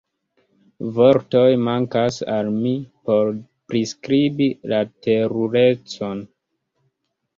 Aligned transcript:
Vortoj 0.95 1.43
mankas 1.65 2.17
al 2.37 2.49
mi 2.55 2.73
por 3.11 3.29
priskribi 3.75 4.49
la 4.73 4.81
terurecon. 5.09 6.25